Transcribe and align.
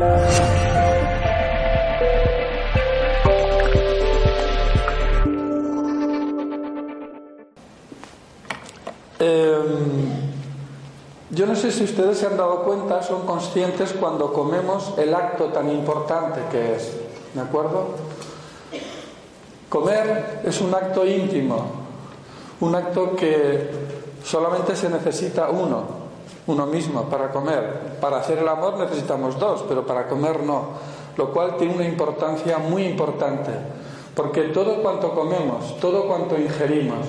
Em, 0.00 0.06
yo 11.30 11.46
no 11.46 11.56
sé 11.56 11.72
si 11.72 11.82
ustedes 11.82 12.18
se 12.18 12.26
han 12.26 12.36
dado 12.36 12.62
cuenta, 12.62 13.02
son 13.02 13.26
conscientes 13.26 13.92
cuando 13.98 14.32
comemos 14.32 14.94
el 14.98 15.12
acto 15.14 15.46
tan 15.46 15.68
importante 15.68 16.42
que 16.52 16.76
es, 16.76 16.92
¿de 17.34 17.40
acuerdo? 17.40 17.96
Comer 19.68 20.42
es 20.44 20.60
un 20.60 20.72
acto 20.74 21.04
íntimo, 21.04 21.72
un 22.60 22.72
acto 22.76 23.16
que 23.16 23.68
solamente 24.22 24.76
se 24.76 24.88
necesita 24.88 25.50
uno, 25.50 25.97
uno 26.46 26.66
mismo, 26.66 27.04
para 27.04 27.30
comer. 27.30 27.98
Para 28.00 28.18
hacer 28.18 28.38
el 28.38 28.48
amor 28.48 28.78
necesitamos 28.78 29.38
dos, 29.38 29.64
pero 29.68 29.86
para 29.86 30.08
comer 30.08 30.42
no, 30.42 30.68
lo 31.16 31.32
cual 31.32 31.56
tiene 31.56 31.74
una 31.74 31.84
importancia 31.84 32.58
muy 32.58 32.84
importante, 32.84 33.50
porque 34.14 34.44
todo 34.44 34.82
cuanto 34.82 35.14
comemos, 35.14 35.78
todo 35.80 36.06
cuanto 36.06 36.38
ingerimos, 36.38 37.06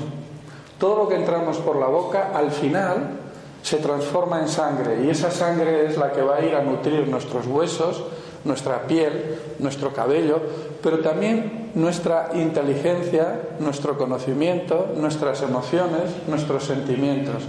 todo 0.78 1.04
lo 1.04 1.08
que 1.08 1.16
entramos 1.16 1.58
por 1.58 1.76
la 1.78 1.88
boca, 1.88 2.32
al 2.34 2.52
final 2.52 3.20
se 3.62 3.78
transforma 3.78 4.40
en 4.40 4.48
sangre 4.48 5.04
y 5.04 5.10
esa 5.10 5.32
sangre 5.32 5.86
es 5.86 5.98
la 5.98 6.12
que 6.12 6.22
va 6.22 6.38
a 6.38 6.42
ir 6.42 6.56
a 6.56 6.64
nutrir 6.64 7.08
nuestros 7.08 7.46
huesos, 7.48 8.04
nuestra 8.46 8.84
piel, 8.84 9.38
nuestro 9.60 9.94
cabello, 9.94 10.42
pero 10.82 11.00
también 11.00 11.72
nuestra 11.76 12.30
inteligencia, 12.34 13.42
nuestro 13.60 13.98
conocimiento, 13.98 14.88
nuestras 14.96 15.42
emociones, 15.42 16.12
nuestros 16.28 16.64
sentimientos. 16.64 17.44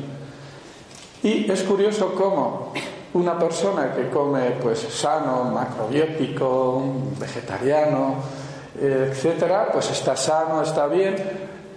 Y 1.23 1.51
es 1.51 1.63
curioso 1.63 2.15
cómo 2.15 2.73
una 3.13 3.39
persona 3.39 3.93
que 3.95 4.09
come 4.09 4.53
pues 4.63 4.79
sano, 4.79 5.45
macrobiótico, 5.45 6.83
vegetariano, 7.19 8.15
etcétera, 8.81 9.69
pues 9.73 9.91
está 9.91 10.17
sano, 10.17 10.63
está 10.63 10.87
bien, 10.87 11.17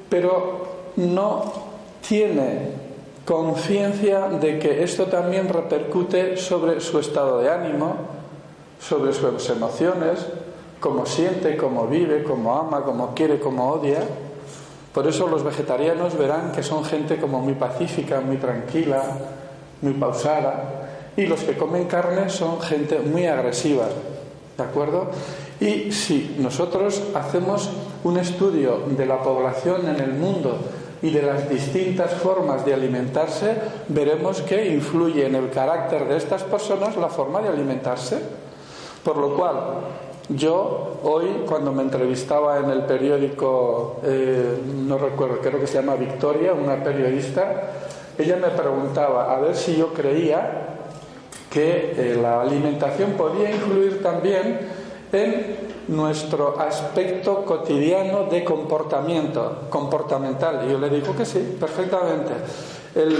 pero 0.09 0.67
no 0.97 1.51
tiene 2.07 2.71
conciencia 3.25 4.27
de 4.27 4.59
que 4.59 4.83
esto 4.83 5.05
también 5.05 5.49
repercute 5.49 6.37
sobre 6.37 6.79
su 6.79 6.99
estado 6.99 7.39
de 7.39 7.49
ánimo, 7.49 7.95
sobre 8.79 9.13
sus 9.13 9.49
emociones, 9.49 10.25
cómo 10.79 11.05
siente, 11.05 11.57
cómo 11.57 11.87
vive, 11.87 12.23
cómo 12.23 12.55
ama, 12.55 12.83
cómo 12.83 13.13
quiere, 13.15 13.39
cómo 13.39 13.71
odia. 13.71 13.99
Por 14.93 15.07
eso 15.07 15.27
los 15.27 15.43
vegetarianos 15.43 16.15
verán 16.17 16.51
que 16.51 16.61
son 16.61 16.85
gente 16.85 17.17
como 17.17 17.39
muy 17.39 17.55
pacífica, 17.55 18.19
muy 18.19 18.37
tranquila, 18.37 19.01
muy 19.83 19.93
pausada. 19.93 21.11
Y 21.15 21.27
los 21.27 21.41
que 21.41 21.55
comen 21.55 21.85
carne 21.85 22.29
son 22.29 22.59
gente 22.59 22.97
muy 22.99 23.27
agresiva. 23.27 23.85
¿De 24.57 24.63
acuerdo? 24.63 25.11
Y 25.59 25.91
si 25.91 26.35
nosotros 26.39 27.01
hacemos 27.13 27.69
un 28.03 28.17
estudio 28.17 28.79
de 28.97 29.05
la 29.05 29.21
población 29.21 29.87
en 29.87 29.99
el 29.99 30.13
mundo 30.13 30.57
y 31.01 31.09
de 31.09 31.21
las 31.21 31.49
distintas 31.49 32.13
formas 32.13 32.65
de 32.65 32.73
alimentarse, 32.73 33.55
veremos 33.89 34.41
que 34.41 34.67
influye 34.73 35.25
en 35.25 35.35
el 35.35 35.49
carácter 35.49 36.07
de 36.07 36.17
estas 36.17 36.43
personas 36.43 36.97
la 36.97 37.09
forma 37.09 37.41
de 37.41 37.49
alimentarse. 37.49 38.19
Por 39.03 39.17
lo 39.17 39.35
cual, 39.35 39.55
yo 40.29 40.99
hoy, 41.03 41.43
cuando 41.45 41.71
me 41.73 41.83
entrevistaba 41.83 42.57
en 42.59 42.69
el 42.69 42.83
periódico, 42.83 43.97
eh, 44.03 44.57
no 44.87 44.97
recuerdo, 44.97 45.39
creo 45.41 45.59
que 45.59 45.67
se 45.67 45.75
llama 45.75 45.95
Victoria, 45.95 46.53
una 46.53 46.81
periodista, 46.81 47.71
ella 48.17 48.35
me 48.37 48.49
preguntaba 48.49 49.33
a 49.33 49.39
ver 49.39 49.55
si 49.55 49.75
yo 49.75 49.93
creía 49.93 50.73
que 51.49 51.93
eh, 51.95 52.17
la 52.19 52.41
alimentación 52.41 53.11
podía 53.11 53.51
influir 53.51 54.01
también 54.01 54.59
en 55.11 55.73
nuestro 55.87 56.59
aspecto 56.59 57.45
cotidiano 57.45 58.23
de 58.23 58.43
comportamiento, 58.43 59.67
comportamental. 59.69 60.65
Y 60.65 60.71
yo 60.71 60.79
le 60.79 60.89
digo 60.89 61.15
que 61.15 61.25
sí, 61.25 61.57
perfectamente. 61.59 62.33
El 62.95 63.15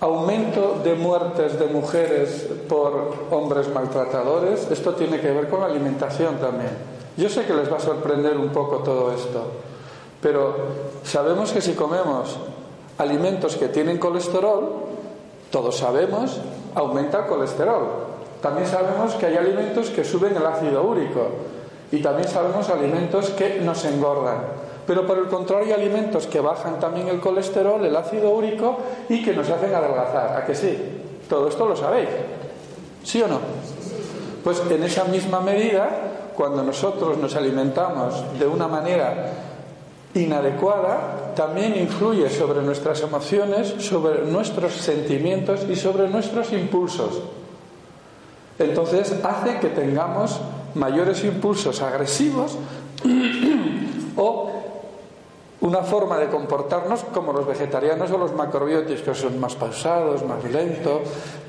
aumento 0.00 0.80
de 0.82 0.94
muertes 0.94 1.58
de 1.58 1.66
mujeres 1.66 2.48
por 2.68 3.14
hombres 3.30 3.68
maltratadores, 3.72 4.70
esto 4.70 4.94
tiene 4.94 5.20
que 5.20 5.30
ver 5.30 5.48
con 5.48 5.60
la 5.60 5.66
alimentación 5.66 6.36
también. 6.38 6.72
Yo 7.16 7.28
sé 7.28 7.44
que 7.44 7.54
les 7.54 7.70
va 7.70 7.76
a 7.76 7.80
sorprender 7.80 8.36
un 8.36 8.48
poco 8.48 8.78
todo 8.78 9.12
esto, 9.14 9.44
pero 10.20 10.56
sabemos 11.04 11.52
que 11.52 11.60
si 11.60 11.74
comemos 11.74 12.36
alimentos 12.98 13.56
que 13.56 13.68
tienen 13.68 13.98
colesterol, 13.98 14.72
todos 15.50 15.76
sabemos, 15.76 16.40
aumenta 16.74 17.20
el 17.20 17.26
colesterol. 17.26 17.86
También 18.40 18.66
sabemos 18.66 19.14
que 19.14 19.26
hay 19.26 19.36
alimentos 19.36 19.90
que 19.90 20.04
suben 20.04 20.36
el 20.36 20.44
ácido 20.44 20.82
úrico 20.82 21.28
y 21.92 22.00
también 22.00 22.28
sabemos 22.28 22.68
alimentos 22.70 23.30
que 23.30 23.60
nos 23.60 23.84
engordan. 23.84 24.38
Pero 24.86 25.06
por 25.06 25.18
el 25.18 25.26
contrario 25.26 25.66
hay 25.66 25.82
alimentos 25.82 26.26
que 26.26 26.40
bajan 26.40 26.80
también 26.80 27.08
el 27.08 27.20
colesterol, 27.20 27.84
el 27.84 27.94
ácido 27.94 28.30
úrico 28.30 28.78
y 29.08 29.22
que 29.22 29.32
nos 29.32 29.48
hacen 29.48 29.74
adelgazar. 29.74 30.36
¿A 30.36 30.44
que 30.44 30.54
sí? 30.54 30.76
Todo 31.28 31.48
esto 31.48 31.66
lo 31.66 31.76
sabéis. 31.76 32.08
¿Sí 33.04 33.22
o 33.22 33.28
no? 33.28 33.38
Pues 34.42 34.60
en 34.68 34.82
esa 34.82 35.04
misma 35.04 35.40
medida, 35.40 35.88
cuando 36.34 36.64
nosotros 36.64 37.16
nos 37.18 37.36
alimentamos 37.36 38.38
de 38.38 38.46
una 38.46 38.66
manera 38.66 39.32
inadecuada, 40.14 41.32
también 41.34 41.76
influye 41.76 42.28
sobre 42.28 42.62
nuestras 42.62 43.00
emociones, 43.00 43.74
sobre 43.78 44.22
nuestros 44.22 44.74
sentimientos 44.74 45.66
y 45.68 45.76
sobre 45.76 46.08
nuestros 46.08 46.52
impulsos. 46.52 47.22
Entonces 48.58 49.14
hace 49.24 49.58
que 49.58 49.68
tengamos 49.68 50.40
mayores 50.74 51.24
impulsos 51.24 51.80
agresivos 51.82 52.58
o 54.16 54.50
una 55.62 55.82
forma 55.82 56.18
de 56.18 56.26
comportarnos 56.26 57.04
como 57.14 57.32
los 57.32 57.46
vegetarianos 57.46 58.10
o 58.10 58.18
los 58.18 58.34
macrobióticos, 58.34 59.02
que 59.02 59.14
son 59.14 59.38
más 59.38 59.54
pausados, 59.54 60.24
más 60.24 60.42
lentos, 60.44 61.02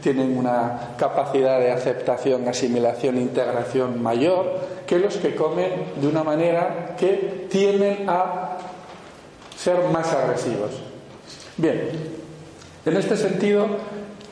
tienen 0.03 0.38
una 0.38 0.94
capacidad 0.97 1.59
de 1.59 1.72
aceptación, 1.72 2.47
asimilación, 2.47 3.18
integración 3.18 4.01
mayor 4.01 4.45
que 4.85 5.00
los 5.00 5.18
que 5.18 5.35
comen 5.35 5.94
de 6.00 6.07
una 6.07 6.24
manera 6.24 6.95
que 6.95 7.47
tienden 7.50 8.07
a 8.07 8.53
ser 9.63 9.81
más 9.94 10.12
agresivos. 10.13 10.72
Bien, 11.56 11.90
en 12.85 12.97
este 12.97 13.16
sentido, 13.16 13.66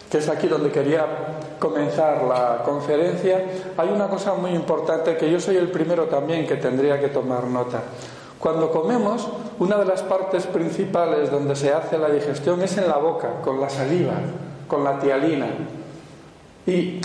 que 0.10 0.18
es 0.18 0.28
aquí 0.28 0.48
donde 0.48 0.72
quería 0.72 1.06
comenzar 1.58 2.24
la 2.24 2.64
conferencia, 2.66 3.46
hay 3.78 3.90
una 3.90 4.10
cosa 4.10 4.34
muy 4.34 4.52
importante 4.52 5.16
que 5.16 5.32
yo 5.32 5.40
soy 5.40 5.56
el 5.56 5.72
primero 5.72 6.06
también 6.06 6.46
que 6.46 6.58
tendría 6.58 7.00
que 7.00 7.08
tomar 7.08 7.46
nota. 7.46 7.82
Cuando 8.40 8.72
comemos, 8.72 9.30
una 9.60 9.78
de 9.78 9.86
las 9.86 10.02
partes 10.02 10.48
principales 10.48 11.32
donde 11.32 11.56
se 11.56 11.72
hace 11.72 11.98
la 11.98 12.10
digestión 12.10 12.62
es 12.62 12.78
en 12.78 12.90
la 12.90 12.98
boca, 12.98 13.42
con 13.42 13.62
la 13.62 13.70
saliva, 13.70 14.16
con 14.68 14.84
la 14.84 15.00
tialina. 15.00 15.48
Y 16.66 17.00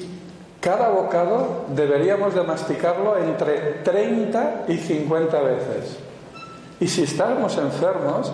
cada 0.60 0.88
bocado 0.88 1.66
deberíamos 1.69 2.34
de 2.34 2.43
masticarlo 2.43 3.19
entre 3.19 3.82
30 3.84 4.64
y 4.66 4.78
50 4.78 5.41
veces. 5.43 6.06
Y 6.81 6.88
si 6.88 7.04
estamos 7.04 7.56
enfermos, 7.56 8.32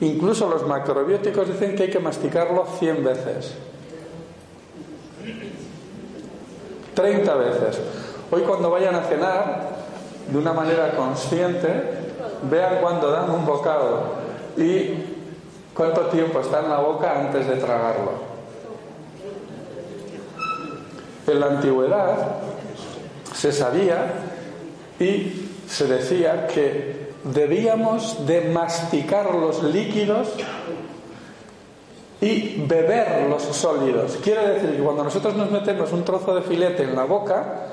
incluso 0.00 0.48
los 0.48 0.66
macrobióticos 0.66 1.48
dicen 1.48 1.74
que 1.74 1.84
hay 1.84 1.90
que 1.90 2.00
masticarlo 2.00 2.66
100 2.78 3.04
veces. 3.04 3.54
30 6.94 7.34
veces. 7.34 7.80
Hoy 8.30 8.42
cuando 8.42 8.70
vayan 8.70 8.94
a 8.94 9.02
cenar, 9.02 9.72
de 10.28 10.38
una 10.38 10.52
manera 10.52 10.94
consciente, 10.96 11.68
vean 12.50 12.78
cuando 12.80 13.10
dan 13.10 13.30
un 13.30 13.44
bocado 13.44 14.14
y 14.56 15.04
cuánto 15.74 16.02
tiempo 16.06 16.40
está 16.40 16.60
en 16.60 16.70
la 16.70 16.78
boca 16.78 17.20
antes 17.20 17.46
de 17.46 17.56
tragarlo. 17.56 18.32
En 21.26 21.40
la 21.40 21.46
antigüedad 21.46 22.16
se 23.34 23.52
sabía 23.52 24.12
y 24.98 25.41
se 25.72 25.86
decía 25.86 26.46
que 26.48 27.12
debíamos 27.24 28.26
de 28.26 28.42
masticar 28.42 29.34
los 29.34 29.62
líquidos 29.62 30.28
y 32.20 32.62
beber 32.66 33.26
los 33.30 33.42
sólidos. 33.42 34.18
Quiere 34.22 34.48
decir 34.48 34.76
que 34.76 34.82
cuando 34.82 35.02
nosotros 35.02 35.34
nos 35.34 35.50
metemos 35.50 35.90
un 35.92 36.04
trozo 36.04 36.34
de 36.34 36.42
filete 36.42 36.82
en 36.82 36.94
la 36.94 37.04
boca, 37.04 37.68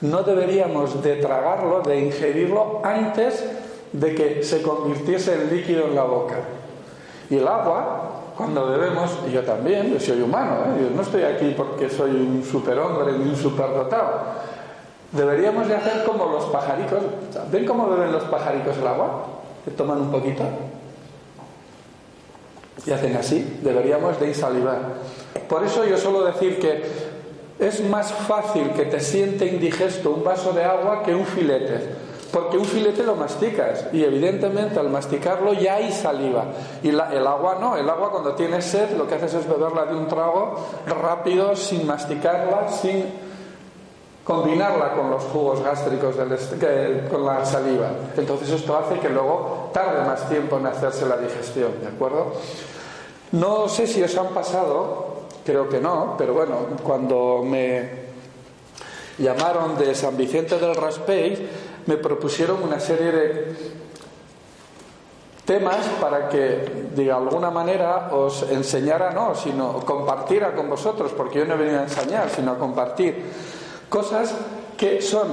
no 0.00 0.22
deberíamos 0.22 1.02
de 1.02 1.16
tragarlo, 1.16 1.82
de 1.82 2.00
ingerirlo 2.00 2.80
antes 2.82 3.44
de 3.92 4.14
que 4.14 4.42
se 4.42 4.62
convirtiese 4.62 5.34
en 5.34 5.54
líquido 5.54 5.84
en 5.84 5.94
la 5.94 6.04
boca. 6.04 6.36
Y 7.28 7.36
el 7.36 7.46
agua, 7.46 8.32
cuando 8.34 8.66
bebemos, 8.66 9.10
y 9.28 9.32
yo 9.32 9.42
también, 9.42 9.92
yo 9.92 10.00
soy 10.00 10.22
humano, 10.22 10.54
¿eh? 10.68 10.84
yo 10.84 10.96
no 10.96 11.02
estoy 11.02 11.24
aquí 11.24 11.52
porque 11.54 11.90
soy 11.90 12.12
un 12.12 12.42
superhombre 12.50 13.12
ni 13.12 13.28
un 13.28 13.36
superdotado. 13.36 14.51
Deberíamos 15.12 15.68
de 15.68 15.76
hacer 15.76 16.04
como 16.04 16.26
los 16.26 16.46
pajaricos. 16.46 17.00
¿Ven 17.50 17.66
cómo 17.66 17.88
beben 17.88 18.12
los 18.12 18.24
pajaricos 18.24 18.76
el 18.78 18.86
agua? 18.86 19.26
Que 19.64 19.70
toman 19.70 20.00
un 20.00 20.10
poquito 20.10 20.44
y 22.86 22.90
hacen 22.90 23.16
así, 23.16 23.58
deberíamos 23.62 24.18
de 24.18 24.28
insalivar. 24.28 24.80
Por 25.48 25.64
eso 25.64 25.84
yo 25.84 25.96
suelo 25.96 26.24
decir 26.24 26.58
que 26.58 26.82
es 27.58 27.84
más 27.88 28.12
fácil 28.12 28.70
que 28.70 28.86
te 28.86 29.00
siente 29.00 29.46
indigesto 29.46 30.10
un 30.10 30.24
vaso 30.24 30.52
de 30.52 30.64
agua 30.64 31.02
que 31.02 31.14
un 31.14 31.24
filete. 31.24 32.12
Porque 32.32 32.56
un 32.56 32.64
filete 32.64 33.02
lo 33.02 33.14
masticas 33.14 33.84
y 33.92 34.02
evidentemente 34.02 34.80
al 34.80 34.88
masticarlo 34.88 35.52
ya 35.52 35.74
hay 35.74 35.92
saliva. 35.92 36.46
Y 36.82 36.88
el 36.88 37.26
agua 37.26 37.58
no, 37.60 37.76
el 37.76 37.88
agua 37.88 38.10
cuando 38.10 38.34
tienes 38.34 38.64
sed 38.64 38.96
lo 38.96 39.06
que 39.06 39.16
haces 39.16 39.34
es 39.34 39.48
beberla 39.48 39.84
de 39.84 39.94
un 39.94 40.08
trago 40.08 40.56
rápido, 40.86 41.54
sin 41.54 41.86
masticarla, 41.86 42.68
sin 42.68 43.04
combinarla 44.24 44.92
con 44.92 45.10
los 45.10 45.22
jugos 45.24 45.62
gástricos 45.62 46.16
del 46.16 47.08
con 47.08 47.26
la 47.26 47.44
saliva. 47.44 47.90
Entonces 48.16 48.50
esto 48.50 48.76
hace 48.76 48.98
que 48.98 49.08
luego 49.08 49.70
tarde 49.72 50.04
más 50.04 50.28
tiempo 50.28 50.58
en 50.58 50.66
hacerse 50.66 51.06
la 51.06 51.16
digestión, 51.16 51.72
¿de 51.80 51.88
acuerdo? 51.88 52.32
No 53.32 53.68
sé 53.68 53.86
si 53.86 54.02
os 54.02 54.16
han 54.16 54.28
pasado, 54.28 55.22
creo 55.44 55.68
que 55.68 55.80
no, 55.80 56.14
pero 56.16 56.34
bueno, 56.34 56.56
cuando 56.82 57.42
me 57.42 58.02
llamaron 59.18 59.76
de 59.76 59.94
San 59.94 60.16
Vicente 60.16 60.58
del 60.58 60.74
Raspey, 60.74 61.48
me 61.86 61.96
propusieron 61.96 62.62
una 62.62 62.78
serie 62.78 63.10
de 63.10 63.56
temas 65.44 65.84
para 66.00 66.28
que 66.28 66.88
de 66.94 67.10
alguna 67.10 67.50
manera 67.50 68.10
os 68.12 68.42
enseñara, 68.50 69.10
no, 69.10 69.34
sino 69.34 69.80
compartiera 69.80 70.54
con 70.54 70.70
vosotros, 70.70 71.12
porque 71.16 71.40
yo 71.40 71.44
no 71.44 71.54
he 71.54 71.56
venido 71.56 71.80
a 71.80 71.84
enseñar, 71.84 72.30
sino 72.30 72.52
a 72.52 72.58
compartir 72.58 73.24
Cosas 73.92 74.34
que 74.78 75.02
son 75.02 75.28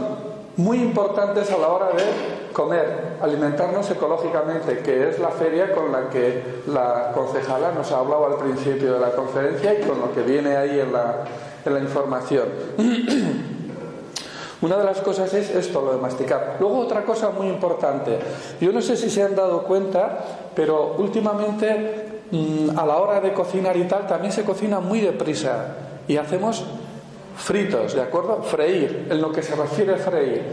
muy 0.57 0.79
importantes 0.79 1.49
a 1.49 1.57
la 1.57 1.69
hora 1.69 1.91
de 1.93 2.03
comer, 2.51 3.15
alimentarnos 3.21 3.89
ecológicamente, 3.89 4.79
que 4.79 5.07
es 5.07 5.19
la 5.19 5.29
feria 5.29 5.73
con 5.73 5.93
la 5.93 6.09
que 6.09 6.43
la 6.67 7.13
concejala 7.13 7.71
nos 7.71 7.89
ha 7.93 7.99
hablado 7.99 8.25
al 8.25 8.35
principio 8.35 8.95
de 8.95 8.99
la 8.99 9.11
conferencia 9.11 9.79
y 9.79 9.83
con 9.83 10.01
lo 10.01 10.13
que 10.13 10.23
viene 10.23 10.57
ahí 10.57 10.77
en 10.77 10.91
la, 10.91 11.23
en 11.63 11.73
la 11.73 11.79
información. 11.79 12.49
Una 14.61 14.75
de 14.75 14.83
las 14.83 14.99
cosas 14.99 15.33
es 15.33 15.51
esto, 15.51 15.81
lo 15.81 15.93
de 15.93 16.01
masticar. 16.01 16.57
Luego 16.59 16.79
otra 16.79 17.05
cosa 17.05 17.29
muy 17.29 17.47
importante. 17.47 18.19
Yo 18.59 18.73
no 18.73 18.81
sé 18.81 18.97
si 18.97 19.09
se 19.09 19.23
han 19.23 19.37
dado 19.37 19.63
cuenta, 19.63 20.19
pero 20.53 20.95
últimamente 20.97 22.23
mm, 22.29 22.77
a 22.77 22.85
la 22.85 22.97
hora 22.97 23.21
de 23.21 23.31
cocinar 23.31 23.77
y 23.77 23.85
tal 23.85 24.05
también 24.05 24.33
se 24.33 24.43
cocina 24.43 24.81
muy 24.81 24.99
deprisa 24.99 25.75
y 26.09 26.17
hacemos 26.17 26.65
fritos, 27.39 27.95
¿de 27.95 28.01
acuerdo? 28.01 28.43
Freír, 28.43 29.07
en 29.09 29.21
lo 29.21 29.31
que 29.31 29.41
se 29.41 29.55
refiere 29.55 29.95
a 29.95 29.97
freír. 29.97 30.43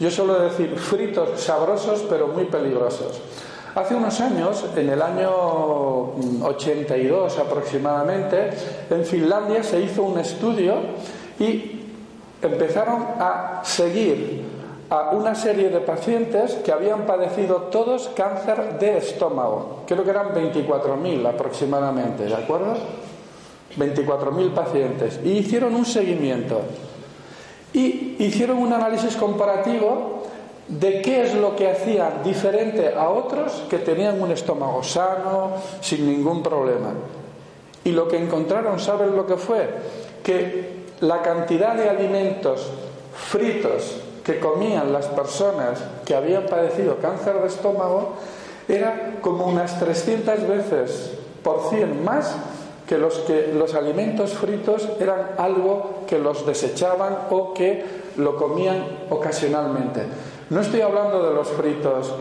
Yo 0.00 0.10
suelo 0.10 0.40
decir 0.40 0.76
fritos 0.76 1.40
sabrosos 1.40 2.04
pero 2.08 2.28
muy 2.28 2.44
peligrosos. 2.46 3.20
Hace 3.74 3.94
unos 3.94 4.20
años, 4.20 4.64
en 4.76 4.90
el 4.90 5.00
año 5.00 5.30
82 6.42 7.38
aproximadamente, 7.38 8.50
en 8.90 9.04
Finlandia 9.04 9.62
se 9.62 9.80
hizo 9.80 10.02
un 10.02 10.18
estudio 10.18 10.74
y 11.38 11.80
empezaron 12.42 13.06
a 13.18 13.62
seguir 13.64 14.44
a 14.90 15.12
una 15.12 15.34
serie 15.34 15.70
de 15.70 15.80
pacientes 15.80 16.56
que 16.56 16.70
habían 16.70 17.06
padecido 17.06 17.68
todos 17.70 18.10
cáncer 18.14 18.78
de 18.78 18.98
estómago. 18.98 19.84
Creo 19.86 20.04
que 20.04 20.10
eran 20.10 20.34
24.000 20.34 21.26
aproximadamente, 21.26 22.24
¿de 22.24 22.34
acuerdo? 22.34 22.74
24.000 23.78 24.54
pacientes, 24.54 25.20
y 25.24 25.38
hicieron 25.38 25.74
un 25.74 25.84
seguimiento. 25.84 26.62
Y 27.72 28.16
hicieron 28.18 28.58
un 28.58 28.72
análisis 28.72 29.16
comparativo 29.16 30.22
de 30.68 31.02
qué 31.02 31.22
es 31.22 31.34
lo 31.34 31.56
que 31.56 31.70
hacían 31.70 32.22
diferente 32.22 32.94
a 32.94 33.08
otros 33.08 33.64
que 33.68 33.78
tenían 33.78 34.20
un 34.20 34.30
estómago 34.30 34.82
sano, 34.82 35.52
sin 35.80 36.06
ningún 36.06 36.42
problema. 36.42 36.92
Y 37.84 37.90
lo 37.90 38.08
que 38.08 38.16
encontraron, 38.16 38.78
¿saben 38.78 39.16
lo 39.16 39.26
que 39.26 39.36
fue? 39.36 39.68
Que 40.22 40.82
la 41.00 41.20
cantidad 41.22 41.74
de 41.74 41.88
alimentos 41.88 42.70
fritos 43.14 44.00
que 44.24 44.38
comían 44.38 44.92
las 44.92 45.06
personas 45.06 45.82
que 46.04 46.14
habían 46.14 46.46
padecido 46.46 46.98
cáncer 46.98 47.40
de 47.40 47.48
estómago 47.48 48.14
era 48.68 49.18
como 49.20 49.46
unas 49.46 49.80
300 49.80 50.46
veces 50.46 51.10
por 51.42 51.68
cien 51.70 52.04
más 52.04 52.36
que 52.86 52.98
los, 52.98 53.18
que 53.20 53.52
los 53.54 53.74
alimentos 53.74 54.32
fritos 54.32 54.88
eran 55.00 55.32
algo 55.38 56.00
que 56.06 56.18
los 56.18 56.46
desechaban 56.46 57.18
o 57.30 57.54
que 57.54 57.84
lo 58.16 58.36
comían 58.36 58.84
ocasionalmente. 59.10 60.02
No 60.50 60.60
estoy 60.60 60.80
hablando 60.80 61.26
de 61.26 61.34
los 61.34 61.48
fritos 61.48 62.14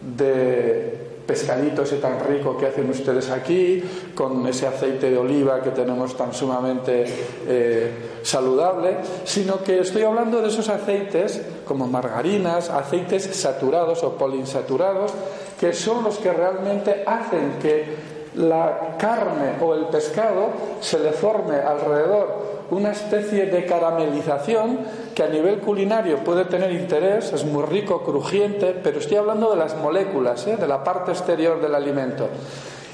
de 0.00 1.04
pescadito 1.26 1.82
ese 1.82 1.96
tan 1.96 2.20
rico 2.20 2.56
que 2.56 2.66
hacen 2.66 2.88
ustedes 2.90 3.30
aquí, 3.30 3.82
con 4.14 4.46
ese 4.46 4.66
aceite 4.66 5.10
de 5.10 5.16
oliva 5.16 5.62
que 5.62 5.70
tenemos 5.70 6.16
tan 6.16 6.34
sumamente 6.34 7.04
eh, 7.48 7.90
saludable, 8.22 8.98
sino 9.24 9.62
que 9.62 9.80
estoy 9.80 10.02
hablando 10.02 10.40
de 10.42 10.48
esos 10.48 10.68
aceites 10.68 11.40
como 11.64 11.86
margarinas, 11.86 12.68
aceites 12.68 13.24
saturados 13.24 14.02
o 14.04 14.16
poliinsaturados, 14.16 15.12
que 15.58 15.72
son 15.72 16.04
los 16.04 16.18
que 16.18 16.32
realmente 16.32 17.04
hacen 17.06 17.58
que 17.60 18.13
la 18.36 18.96
carne 18.98 19.56
o 19.60 19.74
el 19.74 19.86
pescado 19.86 20.48
se 20.80 20.98
le 20.98 21.12
forme 21.12 21.56
alrededor 21.56 22.54
una 22.70 22.92
especie 22.92 23.46
de 23.46 23.66
caramelización 23.66 24.80
que 25.14 25.22
a 25.22 25.28
nivel 25.28 25.60
culinario 25.60 26.24
puede 26.24 26.44
tener 26.46 26.72
interés, 26.72 27.32
es 27.32 27.44
muy 27.44 27.62
rico, 27.64 28.02
crujiente, 28.02 28.78
pero 28.82 28.98
estoy 28.98 29.18
hablando 29.18 29.50
de 29.50 29.56
las 29.56 29.76
moléculas, 29.76 30.46
¿eh? 30.46 30.56
de 30.56 30.66
la 30.66 30.82
parte 30.82 31.12
exterior 31.12 31.60
del 31.60 31.74
alimento. 31.74 32.28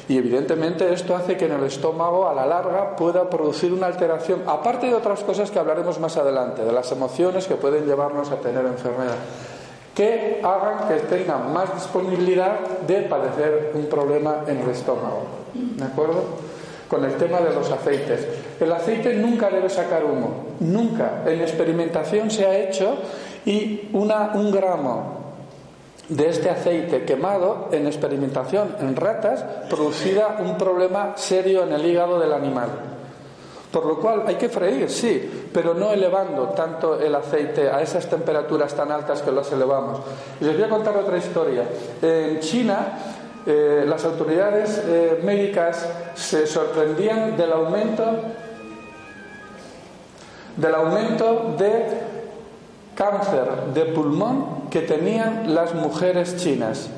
Y 0.08 0.18
evidentemente 0.18 0.92
esto 0.92 1.14
hace 1.14 1.36
que 1.36 1.46
en 1.46 1.52
el 1.52 1.62
estómago 1.62 2.28
a 2.28 2.34
la 2.34 2.44
larga 2.44 2.96
pueda 2.96 3.30
producir 3.30 3.72
una 3.72 3.86
alteración, 3.86 4.42
aparte 4.46 4.88
de 4.88 4.94
otras 4.94 5.22
cosas 5.22 5.52
que 5.52 5.60
hablaremos 5.60 6.00
más 6.00 6.16
adelante, 6.16 6.64
de 6.64 6.72
las 6.72 6.90
emociones 6.90 7.46
que 7.46 7.54
pueden 7.54 7.86
llevarnos 7.86 8.30
a 8.32 8.36
tener 8.36 8.66
enfermedad 8.66 9.16
que 10.00 10.40
hagan 10.42 10.88
que 10.88 10.94
tengan 11.14 11.52
más 11.52 11.74
disponibilidad 11.74 12.58
de 12.86 13.02
padecer 13.02 13.72
un 13.74 13.84
problema 13.84 14.44
en 14.46 14.60
el 14.60 14.70
estómago. 14.70 15.24
¿De 15.52 15.84
acuerdo? 15.84 16.24
Con 16.88 17.04
el 17.04 17.16
tema 17.16 17.40
de 17.40 17.52
los 17.52 17.70
aceites. 17.70 18.26
El 18.58 18.72
aceite 18.72 19.12
nunca 19.12 19.50
debe 19.50 19.68
sacar 19.68 20.06
humo, 20.06 20.46
nunca. 20.60 21.22
En 21.26 21.42
experimentación 21.42 22.30
se 22.30 22.46
ha 22.46 22.56
hecho 22.56 22.96
y 23.44 23.90
un 23.92 24.50
gramo 24.50 25.20
de 26.08 26.30
este 26.30 26.48
aceite 26.48 27.04
quemado 27.04 27.68
en 27.70 27.86
experimentación 27.86 28.76
en 28.80 28.96
ratas 28.96 29.44
producía 29.68 30.38
un 30.40 30.56
problema 30.56 31.12
serio 31.16 31.64
en 31.64 31.72
el 31.74 31.84
hígado 31.84 32.18
del 32.18 32.32
animal. 32.32 32.70
Por 33.72 33.86
lo 33.86 34.00
cual 34.00 34.24
hay 34.26 34.34
que 34.34 34.48
freír, 34.48 34.90
sí, 34.90 35.48
pero 35.52 35.74
no 35.74 35.92
elevando 35.92 36.48
tanto 36.48 36.98
el 36.98 37.14
aceite 37.14 37.70
a 37.70 37.80
esas 37.80 38.08
temperaturas 38.08 38.74
tan 38.74 38.90
altas 38.90 39.22
que 39.22 39.30
los 39.30 39.50
elevamos. 39.52 40.00
Y 40.40 40.44
les 40.44 40.56
voy 40.56 40.64
a 40.64 40.68
contar 40.68 40.96
otra 40.96 41.16
historia. 41.16 41.64
En 42.02 42.40
China, 42.40 42.98
eh, 43.46 43.84
las 43.86 44.04
autoridades 44.04 44.82
eh, 44.84 45.20
médicas 45.22 45.88
se 46.14 46.46
sorprendían 46.46 47.36
del 47.36 47.52
aumento 47.52 48.04
del 50.56 50.74
aumento 50.74 51.54
de 51.56 51.86
cáncer 52.94 53.72
de 53.72 53.86
pulmón 53.86 54.68
que 54.68 54.80
tenían 54.80 55.54
las 55.54 55.74
mujeres 55.74 56.36
chinas. 56.36 56.90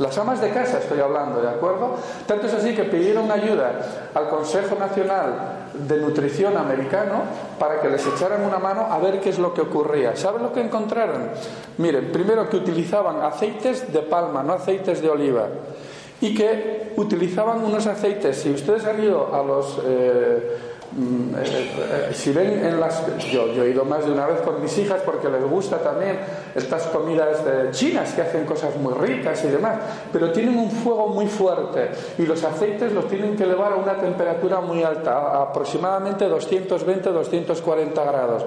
Las 0.00 0.16
amas 0.16 0.40
de 0.40 0.48
casa 0.48 0.78
estoy 0.78 0.98
hablando, 0.98 1.42
¿de 1.42 1.50
acuerdo? 1.50 1.94
Tanto 2.26 2.46
es 2.46 2.54
así 2.54 2.74
que 2.74 2.84
pidieron 2.84 3.30
ayuda 3.30 4.08
al 4.14 4.30
Consejo 4.30 4.74
Nacional 4.76 5.68
de 5.74 5.98
nutrición 5.98 6.56
americano 6.56 7.20
para 7.58 7.82
que 7.82 7.90
les 7.90 8.06
echaran 8.06 8.42
una 8.42 8.58
mano 8.58 8.86
a 8.90 8.98
ver 8.98 9.20
qué 9.20 9.28
es 9.28 9.38
lo 9.38 9.52
que 9.52 9.60
ocurría. 9.60 10.16
¿Saben 10.16 10.42
lo 10.42 10.54
que 10.54 10.62
encontraron? 10.62 11.28
Miren, 11.76 12.10
primero 12.12 12.48
que 12.48 12.56
utilizaban 12.56 13.20
aceites 13.20 13.92
de 13.92 14.00
palma, 14.00 14.42
no 14.42 14.54
aceites 14.54 15.02
de 15.02 15.10
oliva, 15.10 15.48
y 16.22 16.34
que 16.34 16.94
utilizaban 16.96 17.62
unos 17.62 17.86
aceites. 17.86 18.38
Si 18.38 18.50
ustedes 18.50 18.86
han 18.86 19.04
ido 19.04 19.34
a 19.34 19.42
los 19.42 19.82
eh, 19.84 20.69
si 22.12 22.32
ven 22.32 22.64
en 22.64 22.80
las 22.80 23.04
yo, 23.30 23.46
he 23.62 23.70
ido 23.70 23.84
más 23.84 24.04
de 24.04 24.12
una 24.12 24.26
vez 24.26 24.40
con 24.40 24.60
mis 24.60 24.76
hijas 24.78 25.00
porque 25.04 25.28
les 25.28 25.44
gusta 25.44 25.78
también 25.78 26.18
estas 26.54 26.84
comidas 26.88 27.38
chinas 27.70 28.12
que 28.12 28.22
hacen 28.22 28.44
cosas 28.44 28.74
muy 28.76 28.92
ricas 28.94 29.44
y 29.44 29.48
demás 29.48 29.76
pero 30.12 30.32
tienen 30.32 30.58
un 30.58 30.70
fuego 30.70 31.08
muy 31.08 31.26
fuerte 31.26 31.90
y 32.18 32.26
los 32.26 32.42
aceites 32.42 32.92
los 32.92 33.06
tienen 33.08 33.36
que 33.36 33.44
elevar 33.44 33.72
a 33.72 33.76
una 33.76 33.96
temperatura 33.96 34.60
muy 34.60 34.82
alta 34.82 35.40
aproximadamente 35.42 36.26
220 36.26 37.10
240 37.10 38.04
grados. 38.04 38.46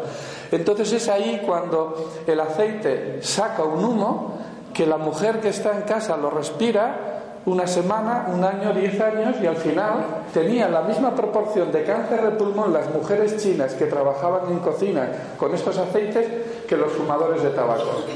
Entonces 0.52 0.92
es 0.94 1.08
ahí 1.10 1.42
cuando 1.46 2.12
el 2.26 2.40
aceite 2.40 3.20
saca 3.22 3.64
un 3.64 3.84
humo 3.84 4.38
que 4.74 4.86
la 4.86 4.98
mujer 4.98 5.40
que 5.40 5.50
está 5.50 5.76
en 5.76 5.84
casa 5.84 6.18
lo 6.18 6.30
respira 6.30 7.13
una 7.46 7.68
semana, 7.68 8.28
un 8.34 8.44
año, 8.44 8.74
diez 8.74 9.00
años 9.02 9.36
y 9.42 9.46
al 9.46 9.58
final 9.58 10.24
tenían 10.34 10.72
la 10.72 10.82
misma 10.82 11.14
proporción 11.14 11.72
de 11.72 11.84
cáncer 11.84 12.22
de 12.24 12.32
pulmón 12.32 12.72
las 12.74 12.90
mujeres 12.94 13.38
chinas 13.38 13.74
que 13.74 13.86
trabajaban 13.86 14.52
en 14.52 14.60
cocina 14.60 15.10
con 15.38 15.54
estos 15.54 15.78
aceites 15.78 16.66
que 16.68 16.78
los 16.78 16.92
fumadores 16.94 17.44
de 17.44 17.50
tabaco. 17.50 18.14